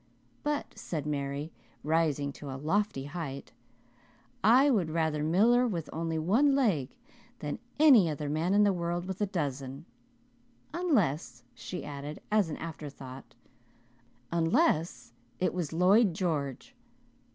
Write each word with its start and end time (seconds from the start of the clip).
But," 0.41 0.73
said 0.79 1.05
Mary, 1.05 1.53
rising 1.83 2.31
to 2.31 2.49
a 2.49 2.57
lofty 2.57 3.03
height, 3.03 3.51
"I 4.43 4.67
would 4.71 4.89
rather 4.89 5.23
Miller 5.23 5.67
with 5.67 5.91
only 5.93 6.17
one 6.17 6.55
leg 6.55 6.95
than 7.37 7.59
any 7.77 8.09
other 8.09 8.27
man 8.27 8.55
in 8.55 8.63
the 8.63 8.73
world 8.73 9.05
with 9.05 9.21
a 9.21 9.27
dozen 9.27 9.85
unless," 10.73 11.43
she 11.53 11.85
added 11.85 12.19
as 12.31 12.49
an 12.49 12.57
after 12.57 12.89
thought, 12.89 13.35
"unless 14.31 15.13
it 15.39 15.53
was 15.53 15.71
Lloyd 15.71 16.15
George. 16.15 16.73